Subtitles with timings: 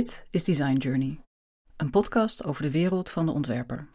[0.00, 1.20] Dit is Design Journey,
[1.76, 3.88] een podcast over de wereld van de ontwerper.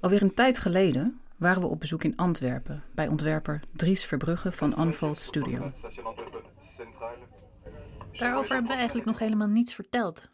[0.00, 4.80] Alweer een tijd geleden waren we op bezoek in Antwerpen bij ontwerper Dries Verbrugge van
[4.80, 5.72] Unfold Studio.
[8.12, 10.28] Daarover hebben we eigenlijk nog helemaal niets verteld.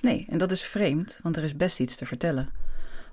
[0.00, 2.50] Nee, en dat is vreemd, want er is best iets te vertellen.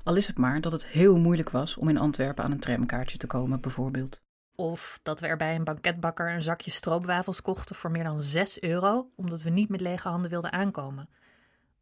[0.04, 3.18] Al is het maar dat het heel moeilijk was om in Antwerpen aan een tramkaartje
[3.18, 4.22] te komen, bijvoorbeeld.
[4.60, 8.62] Of dat we er bij een banketbakker een zakje stroopwafels kochten voor meer dan 6
[8.62, 11.10] euro, omdat we niet met lege handen wilden aankomen.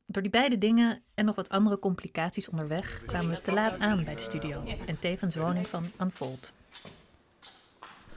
[0.05, 4.03] Door die beide dingen en nog wat andere complicaties onderweg kwamen we te laat aan
[4.03, 6.52] bij de studio en tevens woning van Unfold.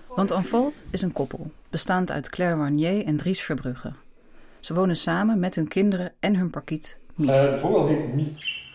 [0.08, 3.92] Want Unfold is een koppel, bestaand uit Claire Warnier en Dries Verbrugge.
[4.60, 7.30] Ze wonen samen met hun kinderen en hun parkiet Mies.
[7.30, 8.68] Uh, heet Mies.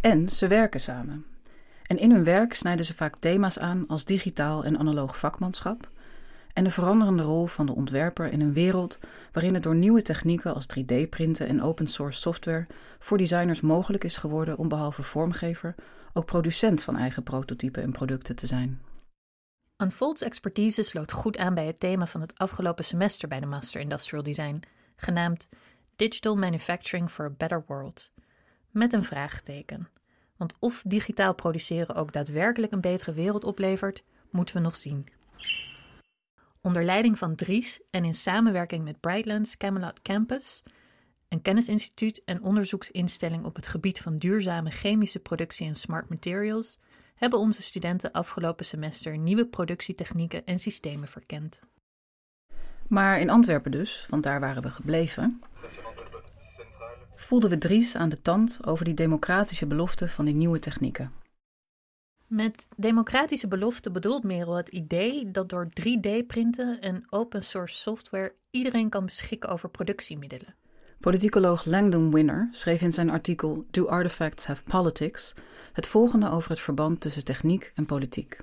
[0.00, 1.29] En ze werken samen.
[1.90, 5.88] En in hun werk snijden ze vaak thema's aan als digitaal en analoog vakmanschap
[6.52, 8.98] en de veranderende rol van de ontwerper in een wereld
[9.32, 12.66] waarin het door nieuwe technieken als 3D-printen en open source software
[12.98, 15.74] voor designers mogelijk is geworden om behalve vormgever
[16.12, 18.80] ook producent van eigen prototypen en producten te zijn.
[19.76, 23.80] Unfold's expertise sloot goed aan bij het thema van het afgelopen semester bij de Master
[23.80, 24.62] Industrial Design,
[24.96, 25.48] genaamd
[25.96, 28.10] Digital Manufacturing for a Better World,
[28.70, 29.88] met een vraagteken.
[30.40, 35.06] Want of digitaal produceren ook daadwerkelijk een betere wereld oplevert, moeten we nog zien.
[36.60, 40.62] Onder leiding van Dries en in samenwerking met Brightlands Camelot Campus,
[41.28, 46.78] een kennisinstituut en onderzoeksinstelling op het gebied van duurzame chemische productie en smart materials,
[47.14, 51.60] hebben onze studenten afgelopen semester nieuwe productietechnieken en systemen verkend.
[52.88, 55.40] Maar in Antwerpen dus, want daar waren we gebleven,
[57.20, 61.12] voelden we Dries aan de tand over die democratische belofte van die nieuwe technieken.
[62.26, 68.88] Met democratische belofte bedoelt Merel het idee dat door 3D-printen en open source software iedereen
[68.88, 70.54] kan beschikken over productiemiddelen.
[71.00, 75.34] Politicoloog Langdon Winner schreef in zijn artikel Do Artifacts Have Politics
[75.72, 78.40] het volgende over het verband tussen techniek en politiek.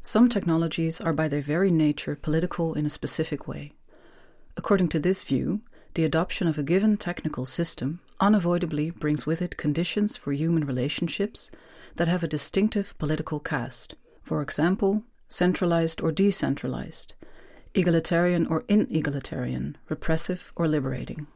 [0.00, 3.74] Some technologies are by their very nature political in a specific way.
[4.54, 5.58] According to this view,
[5.94, 11.50] the adoption of a given technical system unavoidably brings with it conditions for human relationships
[11.94, 13.96] that have a distinctive political cast.
[14.22, 17.14] For example, centralized or decentralized,
[17.74, 21.26] egalitarian or inegalitarian, repressive or liberating.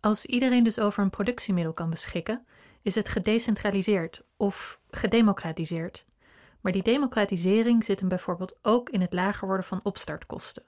[0.00, 2.46] Als iedereen dus over een productiemiddel kan beschikken,
[2.82, 6.06] is het gedecentraliseerd of gedemocratiseerd.
[6.60, 10.64] Maar die democratisering zit hem bijvoorbeeld ook in het lager worden van opstartkosten.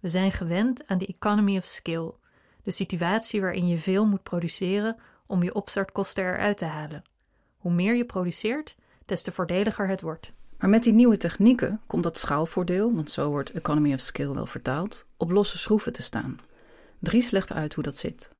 [0.00, 2.10] We zijn gewend aan de economy of skill,
[2.62, 4.96] de situatie waarin je veel moet produceren
[5.26, 7.02] om je opstartkosten eruit te halen.
[7.56, 10.32] Hoe meer je produceert, des te voordeliger het wordt.
[10.58, 14.46] Maar met die nieuwe technieken komt dat schaalvoordeel, want zo wordt economy of skill wel
[14.46, 16.40] vertaald, op losse schroeven te staan.
[16.98, 18.30] Dries legt uit hoe dat zit.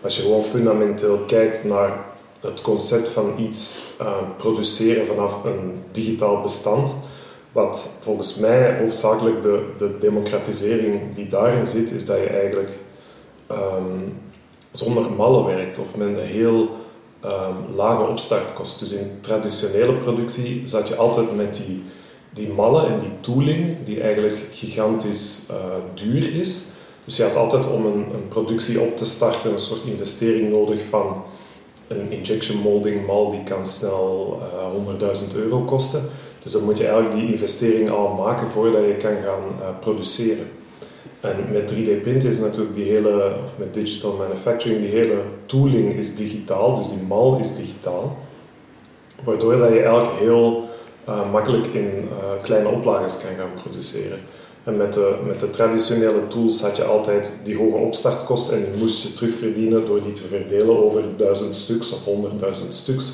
[0.00, 2.04] Als je gewoon fundamenteel kijkt naar
[2.40, 6.94] het concept van iets uh, produceren vanaf een digitaal bestand,
[7.54, 12.70] wat volgens mij hoofdzakelijk de, de democratisering die daarin zit, is dat je eigenlijk
[13.50, 14.20] um,
[14.70, 16.68] zonder mallen werkt of met een heel
[17.24, 18.78] um, lage opstartkost.
[18.78, 21.82] Dus in traditionele productie zat je altijd met die,
[22.30, 25.56] die mallen en die tooling, die eigenlijk gigantisch uh,
[25.94, 26.62] duur is.
[27.04, 30.84] Dus je had altijd om een, een, productie op te starten een soort investering nodig
[30.84, 31.24] van
[31.88, 34.38] een injection molding mal die kan snel
[34.98, 36.10] uh, 100.000 euro kosten.
[36.44, 40.46] Dus dan moet je eigenlijk die investering al maken voordat je kan gaan uh, produceren.
[41.20, 46.16] En met 3D-printen is natuurlijk die hele, of met digital manufacturing, die hele tooling is
[46.16, 48.18] digitaal, dus die mal is digitaal.
[49.24, 50.68] Waardoor dat je eigenlijk heel
[51.08, 54.18] uh, makkelijk in uh, kleine oplages kan gaan produceren.
[54.64, 58.80] En met de, met de traditionele tools had je altijd die hoge opstartkosten en die
[58.82, 63.12] moest je terugverdienen door die te verdelen over duizend stuks of honderdduizend stuks.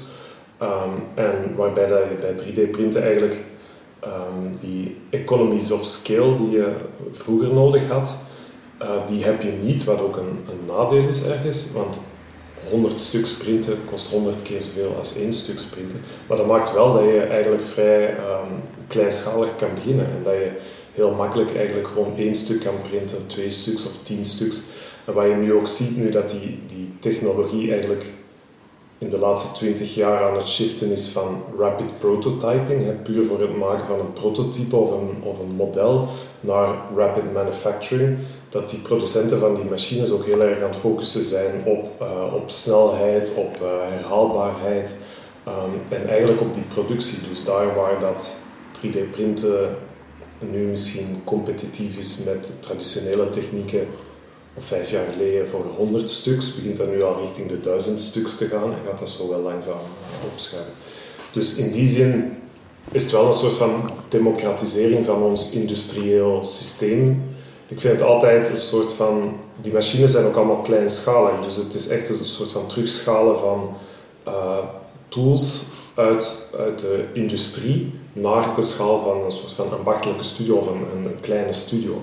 [0.63, 3.37] Um, en waarbij je bij 3D-printen eigenlijk
[4.05, 6.73] um, die economies of scale die je
[7.11, 8.19] vroeger nodig had,
[8.83, 12.03] uh, die heb je niet, wat ook een, een nadeel is ergens, want
[12.71, 16.01] 100 stuks printen kost 100 keer zoveel als één stuk printen.
[16.27, 20.51] Maar dat maakt wel dat je eigenlijk vrij um, kleinschalig kan beginnen en dat je
[20.95, 24.63] heel makkelijk eigenlijk gewoon één stuk kan printen, twee stuks of tien stuks.
[25.05, 28.05] En wat je nu ook ziet, nu dat die, die technologie eigenlijk
[29.01, 33.57] in de laatste 20 jaar aan het shiften is van rapid prototyping, puur voor het
[33.57, 36.09] maken van een prototype of een, of een model,
[36.41, 38.19] naar rapid manufacturing,
[38.49, 42.35] dat die producenten van die machines ook heel erg aan het focussen zijn op, uh,
[42.35, 44.97] op snelheid, op uh, herhaalbaarheid
[45.49, 47.19] um, en eigenlijk op die productie.
[47.29, 48.37] Dus daar waar dat
[48.77, 49.69] 3D-printen
[50.39, 53.87] nu misschien competitief is met traditionele technieken,
[54.61, 58.47] vijf jaar geleden voor 100 stuks, begint dat nu al richting de 1000 stuks te
[58.47, 59.79] gaan en gaat dat zo wel langzaam
[60.33, 60.73] opschuiven.
[61.33, 62.33] Dus in die zin
[62.93, 67.23] is het wel een soort van democratisering van ons industrieel systeem.
[67.69, 69.37] Ik vind het altijd een soort van.
[69.63, 73.77] Die machines zijn ook allemaal kleinschalig, dus het is echt een soort van terugschalen van
[74.29, 74.59] uh,
[75.09, 75.65] tools
[75.95, 81.17] uit, uit de industrie naar de schaal van een soort van ambachtelijke studio of een
[81.21, 82.03] kleine studio.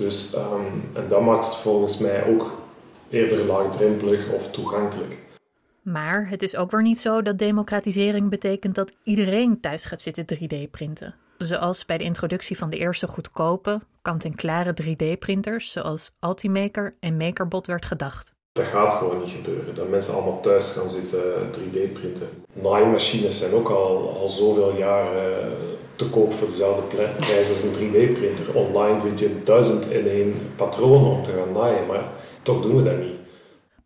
[0.00, 2.62] Dus, um, en dat maakt het volgens mij ook
[3.10, 5.18] eerder laagdrempelig of toegankelijk.
[5.82, 10.24] Maar het is ook weer niet zo dat democratisering betekent dat iedereen thuis gaat zitten
[10.24, 11.14] 3D-printen.
[11.38, 17.84] Zoals bij de introductie van de eerste goedkope, kant-en-klare 3D-printers, zoals Altimaker en MakerBot werd
[17.84, 18.32] gedacht.
[18.52, 22.28] Dat gaat gewoon niet gebeuren, dat mensen allemaal thuis gaan zitten 3D-printen.
[22.52, 25.16] Naaimachines zijn ook al, al zoveel jaar
[26.00, 28.54] te koop voor dezelfde prijs als een 3D-printer.
[28.54, 32.04] Online vind je duizend in één patroon om te gaan naaien, maar
[32.42, 33.18] toch doen we dat niet.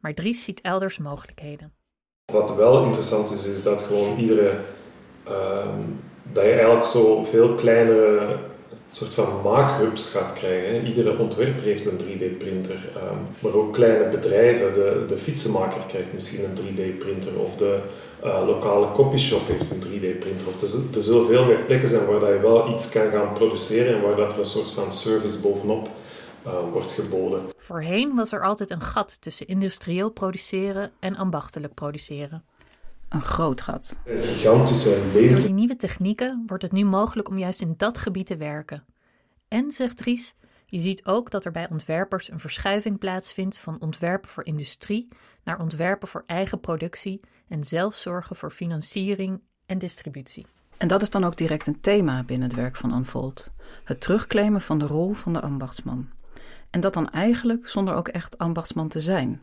[0.00, 1.72] Maar Dries ziet elders mogelijkheden.
[2.32, 4.50] Wat wel interessant is, is dat gewoon iedere.
[5.24, 5.80] Ehm,
[6.32, 8.38] dat je eigenlijk zo veel kleinere
[8.90, 10.86] soort van maakhubs gaat krijgen.
[10.86, 14.74] Iedere ontwerper heeft een 3D-printer, ehm, maar ook kleine bedrijven.
[14.74, 17.78] De, de fietsenmaker krijgt misschien een 3D-printer of de
[18.24, 20.46] uh, lokale copyshop heeft een 3D-printer.
[20.60, 23.94] Er, er zullen veel meer plekken zijn waar dat je wel iets kan gaan produceren
[23.94, 25.88] en waar dat er een soort van service bovenop
[26.46, 27.40] uh, wordt geboden.
[27.58, 32.44] Voorheen was er altijd een gat tussen industrieel produceren en ambachtelijk produceren.
[33.08, 33.98] Een groot gat.
[34.06, 35.30] Een gigantische leden.
[35.30, 38.84] Door die nieuwe technieken wordt het nu mogelijk om juist in dat gebied te werken.
[39.48, 40.34] En, zegt Ries,
[40.66, 45.08] je ziet ook dat er bij ontwerpers een verschuiving plaatsvindt van ontwerpen voor industrie
[45.44, 50.46] naar ontwerpen voor eigen productie en zelf zorgen voor financiering en distributie.
[50.76, 53.50] En dat is dan ook direct een thema binnen het werk van Unfold:
[53.84, 56.10] het terugclaimen van de rol van de ambachtsman.
[56.70, 59.42] En dat dan eigenlijk zonder ook echt ambachtsman te zijn.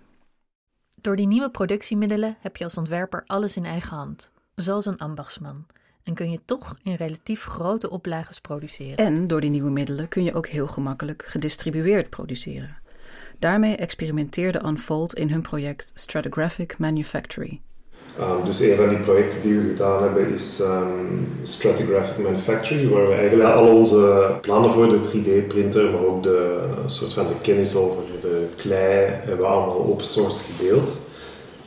[1.02, 5.66] Door die nieuwe productiemiddelen heb je als ontwerper alles in eigen hand, zoals een ambachtsman.
[6.04, 8.98] En kun je toch in relatief grote oplages produceren.
[8.98, 12.78] En door die nieuwe middelen kun je ook heel gemakkelijk gedistribueerd produceren.
[13.40, 17.62] Daarmee experimenteerde Unfold in hun project Stratigraphic Manufactory.
[18.20, 23.08] Um, dus een van die projecten die we gedaan hebben is um, Stratigraphic Manufactory, waar
[23.08, 27.76] we eigenlijk al onze plannen voor de 3D-printer, maar ook de soort van de kennis
[27.76, 31.01] over de klei, hebben we allemaal open source gedeeld.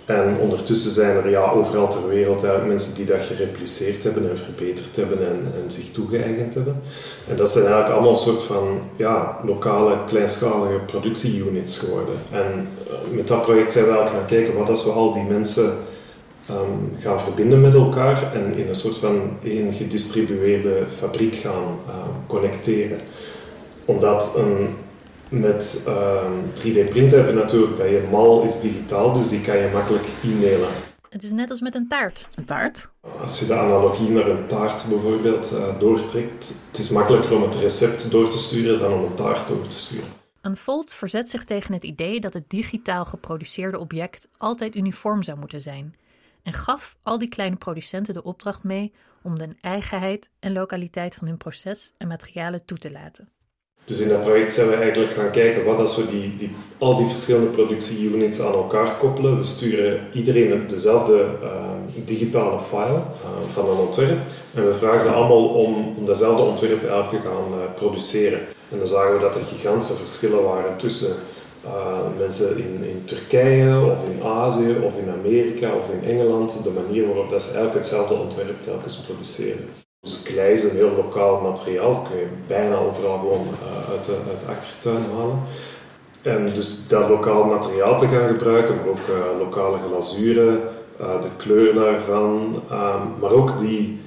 [0.07, 4.97] En ondertussen zijn er ja, overal ter wereld mensen die dat gerepliceerd hebben en verbeterd
[4.97, 6.83] hebben en, en zich toegeëigend hebben.
[7.29, 12.15] En dat zijn eigenlijk allemaal een soort van ja, lokale, kleinschalige productie-units geworden.
[12.31, 15.23] En uh, met dat project zijn we eigenlijk gaan kijken wat als we al die
[15.23, 15.73] mensen
[16.51, 21.95] um, gaan verbinden met elkaar en in een soort van één gedistribueerde fabriek gaan uh,
[22.27, 22.99] connecteren.
[23.85, 24.69] Omdat een
[25.41, 25.87] met
[26.55, 30.69] 3D-printen ehm, hebben natuurlijk dat je mal is digitaal, dus die kan je makkelijk e-mailen.
[31.09, 32.27] Het is net als met een taart.
[32.35, 32.89] Een taart?
[33.21, 37.55] Als je de analogie naar een taart bijvoorbeeld uh, doortrekt, het is makkelijker om het
[37.55, 40.09] recept door te sturen dan om een taart door te sturen.
[40.43, 45.61] Unfold verzet zich tegen het idee dat het digitaal geproduceerde object altijd uniform zou moeten
[45.61, 45.95] zijn.
[46.43, 51.27] En gaf al die kleine producenten de opdracht mee om de eigenheid en lokaliteit van
[51.27, 53.29] hun proces en materialen toe te laten.
[53.85, 56.97] Dus in dat project zijn we eigenlijk gaan kijken wat als we die, die, al
[56.97, 59.39] die verschillende productieunits aan elkaar koppelen.
[59.39, 61.51] We sturen iedereen dezelfde uh,
[62.07, 64.19] digitale file uh, van een ontwerp
[64.55, 68.39] en we vragen ze allemaal om, om datzelfde ontwerp eigenlijk te gaan uh, produceren.
[68.71, 71.17] En dan zagen we dat er gigantische verschillen waren tussen
[72.19, 77.07] mensen in, in Turkije of in Azië of in Amerika of in Engeland, de manier
[77.07, 79.84] waarop dat ze eigenlijk hetzelfde ontwerp telkens produceren.
[80.05, 84.17] Dus klei is een heel lokaal materiaal, kun je bijna overal gewoon uh, uit, de,
[84.49, 85.39] achtertuin halen.
[86.23, 90.61] En dus dat lokaal materiaal te gaan gebruiken, maar ook uh, lokale glazuren,
[91.01, 94.01] uh, de kleur daarvan, ehm, maar ook die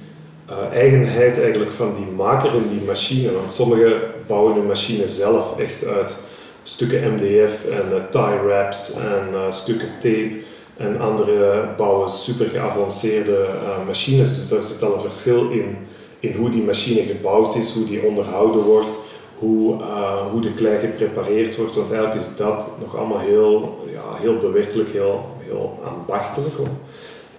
[0.72, 3.32] eigenheid eigenlijk van die maker in die machine.
[3.32, 6.22] Want sommigen bouwen hun machine zelf echt uit
[6.62, 10.30] stukken MDF en tie wraps en stukken tape.
[10.78, 14.36] En andere bouwen super geavanceerde uh, machines.
[14.36, 15.76] Dus daar zit al een verschil in,
[16.20, 18.96] in hoe die machine gebouwd is, hoe die onderhouden wordt,
[19.38, 21.74] hoe, uh, hoe de klei geprepareerd wordt.
[21.74, 26.54] Want eigenlijk is dat nog allemaal heel, ja, heel bewerkelijk, heel, heel ambachtelijk.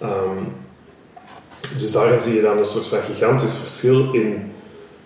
[0.01, 0.53] Um,
[1.77, 4.51] dus daarin zie je dan een soort van gigantisch verschil in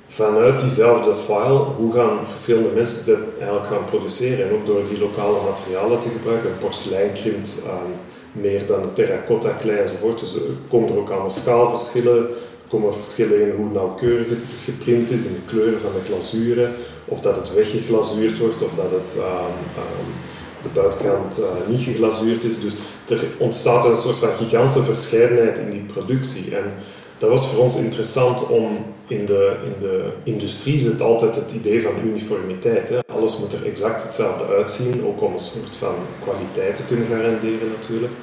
[0.07, 4.49] vanuit diezelfde file, hoe gaan verschillende mensen dit eigenlijk gaan produceren.
[4.49, 6.57] En ook door die lokale materialen te gebruiken.
[6.59, 7.93] Porselein krimpt um,
[8.33, 10.19] meer dan de terracotta klei enzovoort.
[10.19, 12.27] Dus er komen er ook allemaal schaalverschillen
[12.73, 16.71] komen verschillen in hoe nauwkeurig het geprint is, in de kleuren van de glazuren,
[17.05, 20.09] of dat het weggeglazuurd wordt, of dat het ehm,
[20.63, 22.59] de buitenkant uh, niet geglazuurd is.
[22.61, 22.75] Dus
[23.09, 26.55] er ontstaat een soort van gigantische verscheidenheid in die productie.
[26.55, 26.73] En
[27.17, 28.77] dat was voor ons interessant om
[29.07, 32.89] in de, in de industrie zit altijd het idee van uniformiteit.
[32.89, 32.99] Hè.
[33.07, 37.69] Alles moet er exact hetzelfde uitzien, ook om een soort van kwaliteit te kunnen garanderen
[37.79, 38.13] natuurlijk.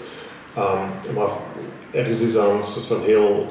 [0.58, 1.28] Um, maar
[1.90, 3.46] ergens is dat een soort van heel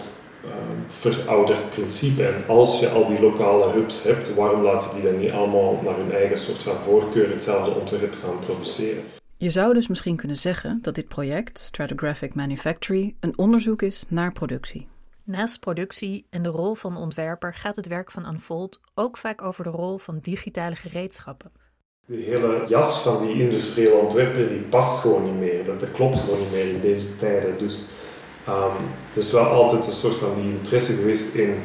[0.45, 2.23] um, verouderd principe.
[2.23, 5.95] En als je al die lokale hubs hebt, waarom laten die dan niet allemaal naar
[5.95, 9.03] hun eigen soort van voorkeur hetzelfde ontwerp gaan produceren?
[9.37, 14.31] Je zou dus misschien kunnen zeggen dat dit project, Stratigraphic Manufactory, een onderzoek is naar
[14.31, 14.87] productie.
[15.29, 19.63] Naast productie en de rol van ontwerper gaat het werk van Unfold ook vaak over
[19.63, 21.51] de rol van digitale gereedschappen.
[22.05, 25.65] De hele jas van die industriële ontwerper die past gewoon niet meer.
[25.65, 27.57] Dat, klopt gewoon niet meer in deze tijden.
[27.57, 27.85] Dus
[28.47, 31.55] um, het is wel altijd een soort van interesse geweest in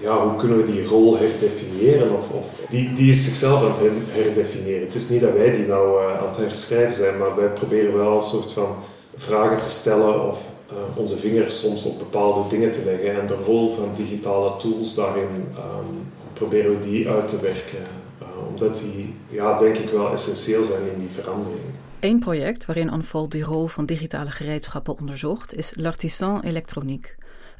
[0.00, 2.16] ja, hoe kunnen we die rol herdefiniëren?
[2.16, 4.86] Of, of, die, die is zichzelf aan het herdefiniëren.
[4.86, 7.96] Het is niet dat wij die nou uh, aan het herschrijven zijn, maar wij proberen
[7.96, 8.76] wel een soort van
[9.16, 13.20] vragen te stellen of uh, onze vingers soms op bepaalde dingen te leggen.
[13.20, 17.82] En de rol van digitale tools daarin um, proberen we die uit te werken.
[18.22, 21.60] Uh, omdat die, ja, denk ik wel essentieel zijn in die verandering.
[22.00, 27.10] Eén project waarin Unfold die rol van digitale gereedschappen onderzocht is L'Artisan Électronique,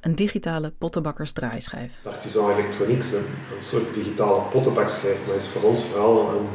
[0.00, 1.92] een digitale pottenbakkersdraaischijf.
[2.04, 3.24] L'Artisan Électronique is een,
[3.56, 6.46] een, soort digitale pottenbakschijf, maar is voor ons vooral een,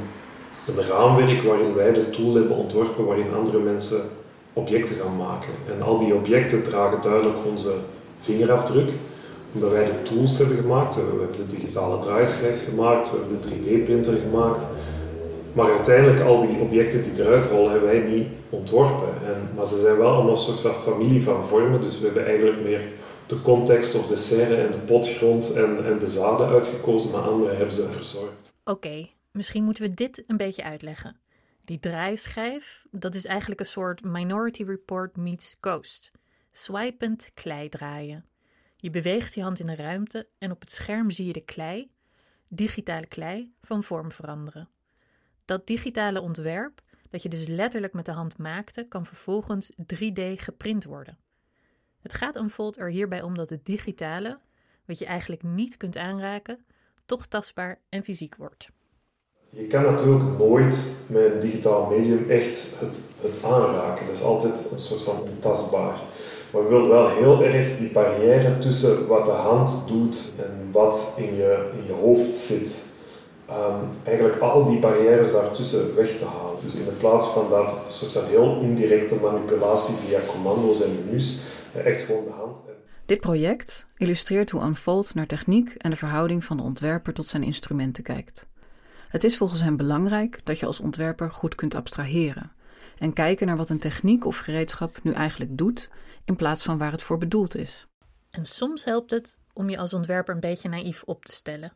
[0.76, 4.02] een raamwerk waarin wij de tool hebben ontworpen waarin andere mensen
[4.58, 5.54] objecten gaan maken.
[5.76, 7.74] En al die objecten dragen duidelijk onze
[8.20, 8.90] vingerafdruk,
[9.54, 10.96] omdat wij de tools hebben gemaakt.
[10.96, 14.66] We hebben de digitale draaischijf gemaakt, we hebben de 3D-printer gemaakt.
[15.54, 19.08] Maar uiteindelijk, al die objecten die eruit rollen, hebben wij niet ontworpen.
[19.26, 22.26] En, maar ze zijn wel allemaal een soort van familie van vormen, dus we hebben
[22.26, 22.82] eigenlijk meer
[23.28, 27.56] de context of de serre en de potgrond en, en de zaden uitgekozen, maar andere
[27.56, 28.54] hebben ze verzorgd.
[28.64, 31.16] Oké, misschien moeten we dit een beetje uitleggen.
[31.68, 36.12] Die draaischijf, dat is eigenlijk een soort Minority Report meets Ghost.
[36.52, 38.26] Swipend klei draaien.
[38.76, 41.92] Je beweegt je hand in de ruimte en op het scherm zie je de klei,
[42.48, 44.70] digitale klei, van vorm veranderen.
[45.46, 50.84] Dat digitale ontwerp, dat je dus letterlijk met de hand maakte, kan vervolgens 3D geprint
[50.84, 51.18] worden.
[52.00, 54.40] Het gaat Unfold er hierbij om dat het digitale,
[54.86, 56.66] wat je eigenlijk niet kunt aanraken,
[57.06, 58.70] toch tastbaar en fysiek wordt.
[59.58, 64.06] Je kan natuurlijk nooit met een digitaal medium echt het, het aanraken.
[64.06, 66.00] Dat is altijd een soort van ontastbaar.
[66.52, 71.14] Maar je wilt wel heel erg die barrière tussen wat de hand doet en wat
[71.18, 72.86] in je, in je hoofd zit,
[73.50, 76.60] um, eigenlijk al die barrières daartussen weg te halen.
[76.64, 81.40] Dus in plaats van dat soort van heel indirecte manipulatie via commando's en menus,
[81.84, 82.62] echt gewoon de hand.
[83.06, 87.44] Dit project illustreert hoe Unfold naar techniek en de verhouding van de ontwerper tot zijn
[87.44, 88.46] instrumenten kijkt.
[89.18, 92.52] Het is volgens hem belangrijk dat je als ontwerper goed kunt abstraheren
[92.98, 95.90] en kijken naar wat een techniek of gereedschap nu eigenlijk doet,
[96.26, 97.88] in plaats van waar het voor bedoeld is.
[98.30, 101.74] En soms helpt het om je als ontwerper een beetje naïef op te stellen.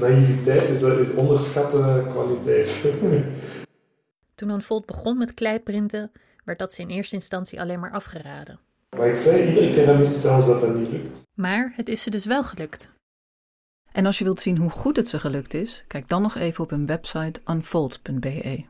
[0.00, 2.94] Naïviteit is, is onderschatte kwaliteit.
[4.34, 6.12] Toen Unfold begon met kleiprinten,
[6.44, 8.60] werd dat ze in eerste instantie alleen maar afgeraden.
[8.96, 11.22] Maar ik zei iedere keer aan zelfs dat dat niet lukt.
[11.34, 12.88] Maar het is ze dus wel gelukt.
[13.92, 16.64] En als je wilt zien hoe goed het ze gelukt is, kijk dan nog even
[16.64, 18.64] op hun website unfold.be.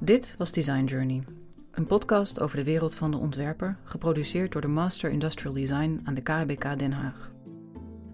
[0.00, 1.24] Dit was Design Journey,
[1.70, 6.14] een podcast over de wereld van de ontwerper, geproduceerd door de Master Industrial Design aan
[6.14, 7.32] de KBK Den Haag.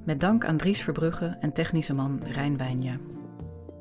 [0.05, 2.97] Met dank aan Dries Verbrugge en technische man Rijn Wijnja.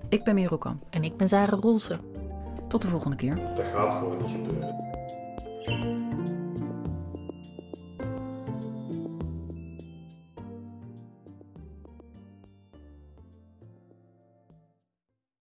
[0.10, 0.84] Ik ben Merel Kamp.
[0.90, 2.00] En ik ben Zara Roelsen.
[2.68, 3.36] Tot de volgende keer.
[3.36, 4.89] Dat gaat gewoon niet gebeuren.